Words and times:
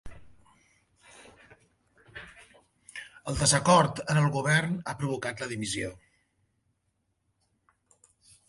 El 3.33 3.37
desacord 3.41 4.03
en 4.15 4.21
el 4.23 4.33
govern 4.39 4.75
ha 4.93 4.99
provocat 5.03 5.45
la 5.45 5.51
dimissió 5.55 5.95